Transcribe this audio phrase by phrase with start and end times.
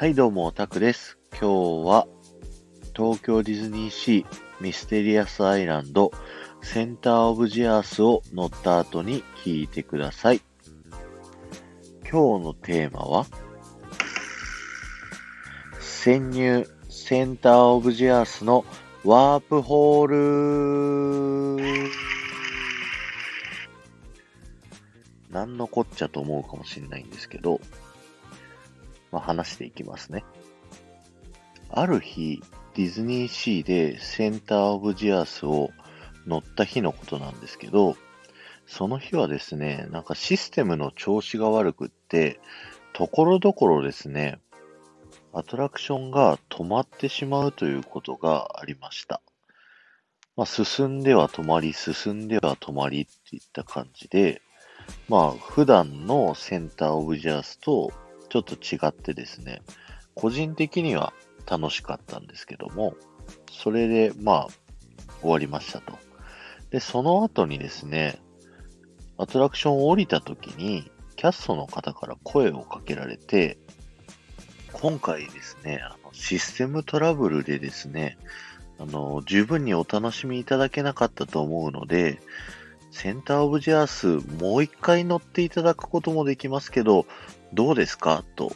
[0.00, 1.18] はい、どうも、タクです。
[1.32, 2.06] 今日は、
[2.94, 6.12] 東京ディズニーシーミステリアスアイランド
[6.62, 10.40] センターオブジアースを乗った後に聞いてください。
[12.08, 13.26] 今日のテーマは、
[15.80, 18.64] 潜入センターオブジアースの
[19.04, 21.90] ワープホール
[25.32, 27.60] なんのこっちゃと思うかもしれないんですけど、
[29.10, 30.24] まあ、話していきますね。
[31.70, 32.42] ある日、
[32.74, 35.70] ディズニーシーでセンターオブジアースを
[36.26, 37.96] 乗った日のことなんですけど、
[38.66, 42.38] その日はですね、なんかシステムの調子が悪くって、
[42.92, 44.40] ところどころですね、
[45.32, 49.20] アトラクションが止まってしまうということがありました。
[50.36, 54.40] まあ、進んでは止まり、進んでは止まりっていった感じで、
[55.08, 57.92] まあ、普段のセンターオブジャースと
[58.28, 59.62] ちょっと違ってですね、
[60.14, 61.12] 個人的には
[61.46, 62.94] 楽しかったんですけども、
[63.50, 64.48] それで、まあ、
[65.20, 65.98] 終わりましたと。
[66.70, 68.18] で、その後にですね、
[69.16, 73.58] アトラクションを降りた時に、キャストの方から声をかけられて、
[74.72, 78.18] 今回ですね、あのシステムトラブルでですね、
[78.78, 82.20] あの、十分にお楽しみいただけなかったと思うので、
[82.90, 84.06] センターオブジャース
[84.40, 87.06] もう一回乗っていただくこともできますけど、
[87.52, 88.24] どうですか？
[88.36, 88.52] と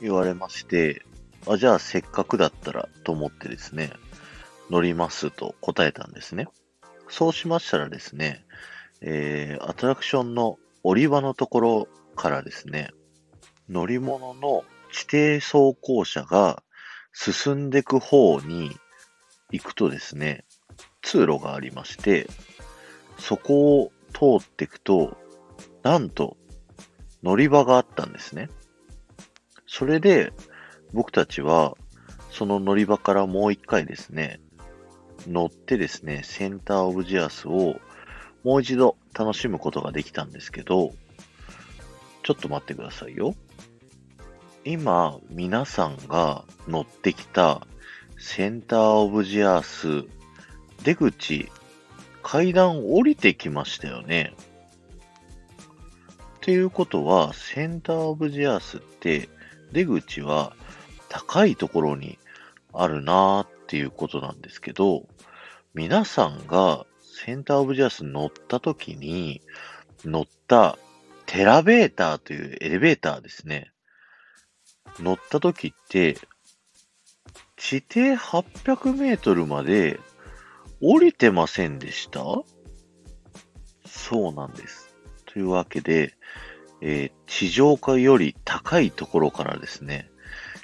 [0.00, 1.02] 言われまして、
[1.46, 3.92] あ、じゃあせっかくだったらと思ってですね、
[4.70, 6.48] 乗りますと答えたんですね。
[7.08, 8.44] そうしましたらですね、
[9.00, 12.90] えー、アトラクションの降り場のところからですね、
[13.68, 16.62] 乗り物の指定走行車が
[17.12, 18.76] 進んでいく方に
[19.50, 20.44] 行くとですね、
[21.02, 22.28] 通路がありまして、
[23.18, 25.16] そこを通っていくと、
[25.82, 26.36] なんと
[27.22, 28.48] 乗り場があったんですね。
[29.66, 30.32] それで
[30.92, 31.76] 僕たちは
[32.30, 34.40] その乗り場からもう一回ですね、
[35.26, 37.76] 乗ってですね、センターオブジアスを
[38.42, 40.92] もう一度楽しむことができたんですけど、
[42.22, 43.34] ちょっと待ってくださいよ。
[44.64, 47.66] 今、皆さんが乗ってきた
[48.18, 50.08] センターオブジアース
[50.84, 51.50] 出口
[52.22, 54.34] 階段降りてきましたよね。
[56.42, 59.28] っていうことは、センターオブジアースって
[59.70, 60.56] 出口は
[61.08, 62.18] 高いところに
[62.72, 65.06] あるなーっていうことなんですけど、
[65.72, 69.40] 皆さんがセンターオブジアース乗った時に
[70.04, 70.76] 乗った
[71.26, 73.70] テラベーターというエレベーターですね。
[74.98, 76.16] 乗った時って、
[77.56, 80.00] 地底800メートルまで
[80.80, 82.20] 降りてませんでした？
[83.86, 84.91] そうなんです。
[85.32, 86.14] というわけで、
[86.80, 90.10] えー地上化より高いところからですね、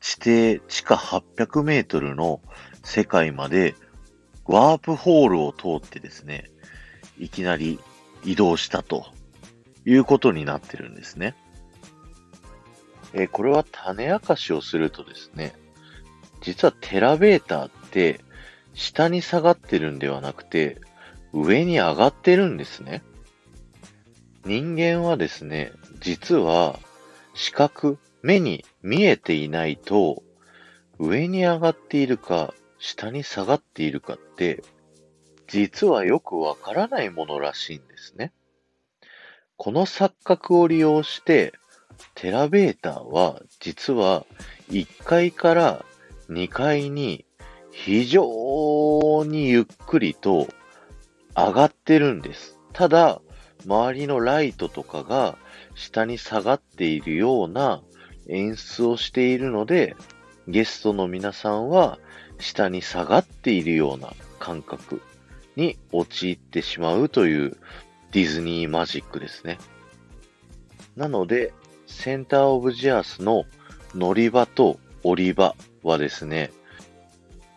[0.00, 0.12] 地
[0.58, 2.42] 底地下800メートルの
[2.84, 3.74] 世界まで
[4.44, 6.50] ワープホールを通ってですね、
[7.18, 7.78] いきなり
[8.24, 9.06] 移動したと
[9.86, 11.34] いうことになってるんですね。
[13.14, 15.54] えーこれは種明かしをするとですね、
[16.42, 18.20] 実はテラベーターって
[18.74, 20.78] 下に下がってるんではなくて
[21.32, 23.02] 上に上がってるんですね。
[24.44, 26.78] 人間はですね、実は
[27.34, 30.22] 視覚、目に見えていないと
[30.98, 34.62] 上に上がっているか下に下がっているかって
[35.48, 38.32] 実はよくわからないものらしいんですね。
[39.56, 41.52] この錯覚を利用して
[42.14, 44.24] テラベーターは実は
[44.70, 45.84] 1階から
[46.30, 47.26] 2階に
[47.72, 50.48] 非常にゆっくりと
[51.36, 52.58] 上がってるんです。
[52.72, 53.20] ただ、
[53.66, 55.36] 周りのライトとかが
[55.74, 57.82] 下に下がっているような
[58.28, 59.96] 演出をしているので、
[60.48, 61.98] ゲストの皆さんは
[62.38, 65.02] 下に下がっているような感覚
[65.56, 67.56] に陥ってしまうという
[68.12, 69.58] ディズニーマジックですね。
[70.96, 71.52] なので、
[71.86, 73.44] センターオブジアースの
[73.94, 76.50] 乗り場と降り場はですね、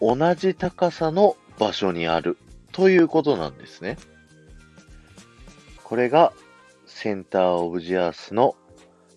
[0.00, 2.38] 同じ高さの場所にある
[2.72, 3.96] ということなんですね。
[5.88, 6.34] これが
[6.84, 8.56] センターオブジアースの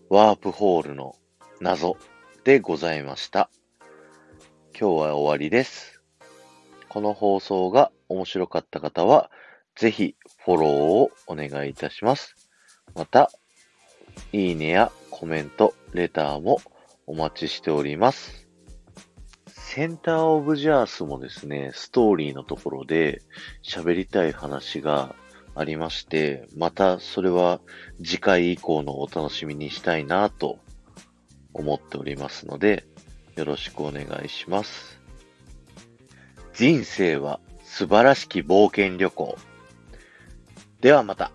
[0.07, 1.17] ワープホールの
[1.59, 1.97] 謎
[2.45, 3.49] でございました。
[4.71, 6.01] 今日は終わりです。
[6.87, 9.29] この放送が面白かった方は、
[9.75, 10.15] ぜひ
[10.45, 12.37] フォローをお願いいたします。
[12.95, 13.29] また、
[14.31, 16.61] いいねやコメント、レターも
[17.05, 18.47] お待ちしております。
[19.47, 23.21] センターオブジャースもですね、ストーリーのところで
[23.61, 25.13] 喋りたい話が
[25.55, 27.59] ありまして、またそれは
[28.03, 30.59] 次回以降のお楽しみにしたいなと
[31.53, 32.85] 思っておりますので、
[33.35, 34.99] よろしくお願いします。
[36.53, 39.37] 人生は素晴らしき冒険旅行。
[40.79, 41.31] ではまた。